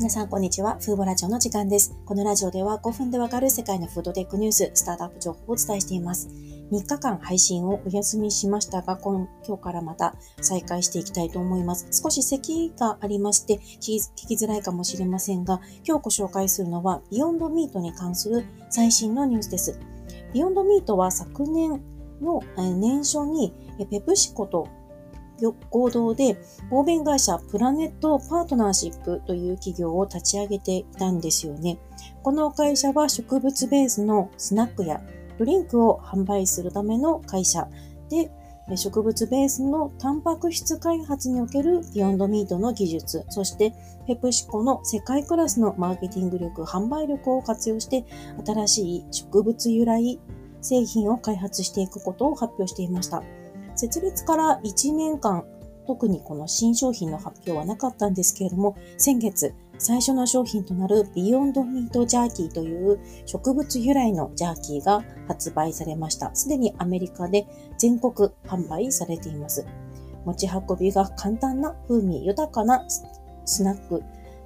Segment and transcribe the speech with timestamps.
[0.00, 0.78] 皆さん、こんにちは。
[0.80, 1.94] フーボラジオの時間です。
[2.06, 6.30] このラジオでは5分でわかる世界のフードテックニュース、スタートアップ情報をお伝えしています。
[6.72, 11.86] 3日間配信をお休みしましたが、今今日からまた再開していきたいと思います。
[11.92, 19.78] 少し咳がありまして聞きづらいかもしれませんが、今日ご紹介するのは、ビヨンドミートに関する最新のニュースです。
[20.32, 21.78] ビヨンドミートは昨年
[22.22, 23.52] の年初に
[23.90, 24.66] ペプシコと
[25.70, 26.36] 合同で、
[26.70, 31.78] 合弁会社プラネットパートナーシップという企業を立ち上げていたんですよね。
[32.22, 35.00] この会社は植物ベースのスナックや
[35.38, 37.68] ドリンクを販売するための会社
[38.08, 38.30] で、
[38.76, 43.74] 植物ベースのタンパク質開発におけるビヨンドミートの技術、そして
[44.06, 48.04] ペプシコの世界クラスのマーケティング力、販売力を活用して
[48.46, 50.20] 新しい植物由来
[50.60, 53.22] 製品を開発していくことを発表していました。
[53.80, 55.46] 設立から1年間、
[55.86, 66.34] 特にこの新商品の発表はなかったんですけれども、先月、最初の商品となるビヨンドミートジャーキーという植物由来のジャーキーが発売されました。
[66.34, 67.46] すでにアメリカで
[67.78, 69.64] 全国販売されています。
[70.26, 72.84] 持ち運びが簡単な風味豊かな
[73.46, 74.02] スナック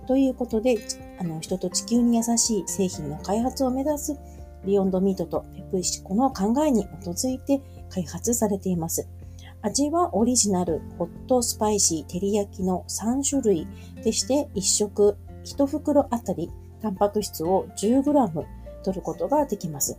[0.07, 0.79] ということで、
[1.19, 4.17] あの人と地球に優しい製品の開発を目指す
[4.65, 7.61] ビヨンドミートとペプシコの考えに基づいて
[7.91, 9.09] 開発されています。
[9.65, 13.67] 味はオリジナル、ホットスパイシー、照り焼きの3種類
[14.03, 16.51] でして1食1袋あたり
[16.83, 18.45] タンパク質を 10g
[18.85, 19.98] 取ることができます。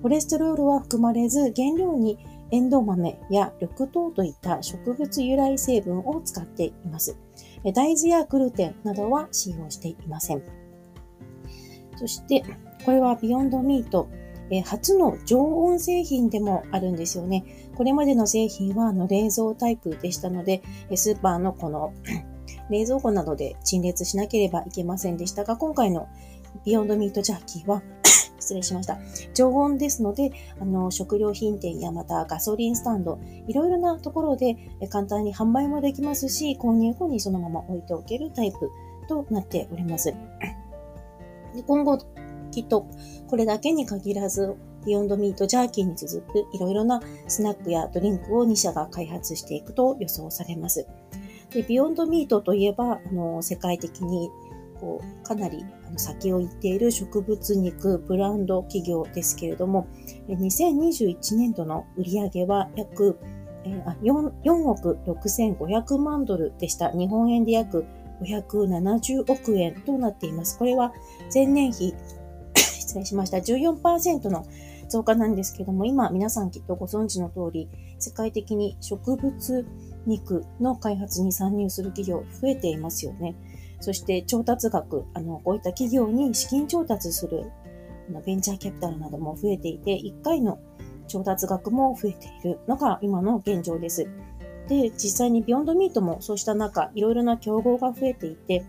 [0.00, 2.18] コレステロールは含まれず原料に
[2.52, 7.14] エンドウ豆や緑豆といった植物由来成分を使っています。
[7.74, 10.42] 大豆やグルテンなどは使用していません。
[11.96, 12.42] そして、
[12.86, 14.08] これはビヨンドミート
[14.50, 17.44] え初の常温製品でもあるんですよね。
[17.76, 20.62] これまでの製品はあの冷蔵タイプでしたので、
[20.94, 21.92] スーパーのこの
[22.70, 26.08] 冷蔵庫などで陳列しなければいけませんでしたが、今回の
[26.64, 27.82] ビヨンドミートジャーキーは
[28.38, 28.98] 失礼しました。
[29.34, 34.56] 常温ですので、あの、食料品店やまたガソリンスタンド、いろいろなところで
[34.90, 38.70] 簡単に販売もできますし、購入後にそのまま置いておけるタイプ
[39.08, 40.12] となっております。
[41.54, 41.98] で今後、
[42.52, 42.86] きっと
[43.26, 44.54] これだけに限らず、
[44.84, 50.86] ビヨンドミートジャーキーに続くいろいろなスナックやドリンクを2社が開発していくと予想されます。
[51.50, 54.30] でビヨンドミートといえば、あの世界的に
[54.80, 55.64] こうかなり
[55.96, 59.86] 先を行っている植物肉ブランド企業ですけれども、
[60.28, 63.18] 2021年度の売上は約
[64.02, 66.90] 4, 4億6500万ドルでした。
[66.90, 67.84] 日本円で約
[68.22, 70.58] 570億円となっています。
[70.58, 70.92] これは
[71.32, 71.94] 前年比
[72.92, 73.38] 失礼しました。
[73.38, 74.44] 14%の
[74.88, 79.66] 増加なんですけども、今皆さんきっとご存知の通り、世界的に植物
[80.06, 83.34] 肉の開発に参入する企業増えていますよね。
[83.80, 87.50] そして調達額、あの、こういった企業に資金調達する
[88.26, 90.58] ベンチャーキャピタルなども増えていて、1回の
[91.08, 94.06] 調達額も増えているのが今の現状です。
[94.68, 98.64] で、実際にビヨンドミートもそうした中、いろいろな競合が増えていて、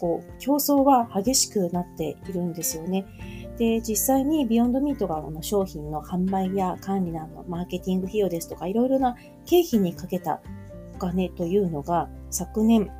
[0.00, 3.06] こう、競争は激しくなっているんですよね。
[3.60, 10.40] で、実際にビヨンドミートがあの商品の販売や管理などのマーケティング費用ですとか、いろいろな経費にかけた
[10.94, 12.90] お金というのが、昨年、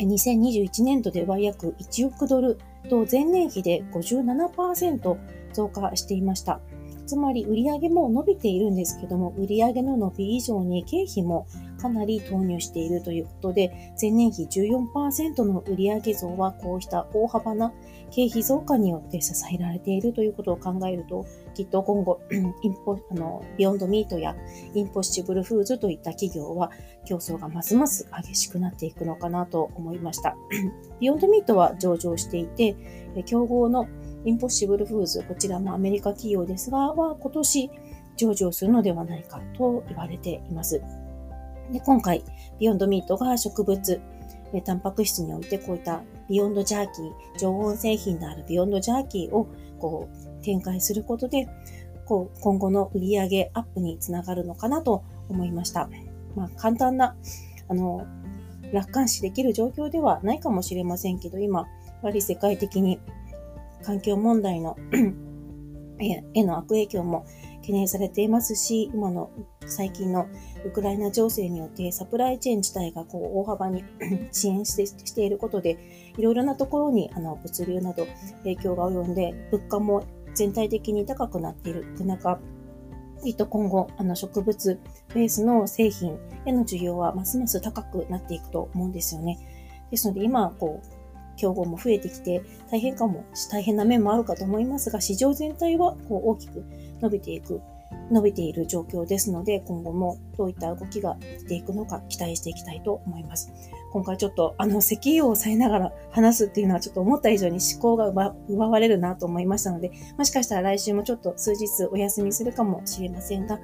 [0.00, 2.58] 2021年度では約1億ドル
[2.90, 5.16] と前年比で57%
[5.52, 6.60] 増加していました。
[7.06, 11.46] つまり売上も伸びているんですけども、売上の伸び以上に経費も
[11.80, 17.72] かなり投入しているということで、前年比14%の売上増はこうした大幅な
[18.10, 24.36] 経費増加によって支えられているということを考えると、きっと今後、インポあのビヨンドミートや
[24.74, 26.70] インポッシブルフーズといった企業は
[27.04, 30.36] 競争がますます激しくなっていくのかなと思いました。
[31.00, 32.76] ビヨンドミートは上場していて、
[33.26, 33.88] 競合の
[34.24, 37.70] インポッシブルフーズ、こちらもアメリカ企業ですが、は今年
[38.16, 40.82] 上場するのではないかと言われています。
[41.72, 42.24] で今回、
[42.58, 44.00] ビヨンドミートが植物、
[44.64, 49.46] タンパク質においてこういったビヨンドジャーキー、常温製品であるビヨンドジャーキーを
[49.78, 51.48] こう展開することで、
[52.06, 55.88] こう今後の売り上げアップにつながるのかなと思いました。
[56.34, 57.16] まあ、簡単な、
[57.68, 58.06] あの、
[58.72, 61.66] 楽観視できる状況ではないかもしれませんけど、今、や
[62.02, 63.00] はり世界的に
[63.84, 64.76] 環境問題の
[66.00, 67.24] への悪影響も
[67.60, 69.30] 懸念されていますし、今の
[69.66, 70.26] 最近の
[70.66, 73.84] ウクライナ情勢によってサプライチェーン自体がこう大幅に
[74.32, 75.78] 支援してしていることで、
[76.16, 78.06] いろいろなところにあの物流など
[78.38, 80.04] 影響が及んで、物価も
[80.34, 82.40] 全体的に高くなっている中、
[83.22, 84.80] きっと今後、あの植物
[85.14, 89.38] ベースの製品への需要はますます高くなっていくと思うんですよね。
[89.90, 90.93] ですので今、こう、
[91.36, 96.64] 競合も増えてきて、大変かも、大変な面もあるかと思いますが、市場全体はこう大きく
[97.00, 97.60] 伸びていく、
[98.10, 103.52] 伸びている状況ですので、今後もどういった動きがしていくのか期待していきたいと思います。
[103.92, 108.08] 今回ちょっとあの石油を抑えながら話すっていうのはちょっと思った以上に思考が
[108.48, 113.60] 奪われるなと思いましたので、もしかしたら来週もちょっと数日お休みするかもしれませんが、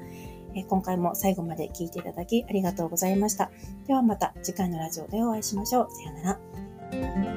[0.54, 3.50] え今回も最後まで聞いていただきありがとうございました。
[3.86, 5.88] ではまた次回のラジオでお会いしましょう。
[5.90, 7.29] さようなら。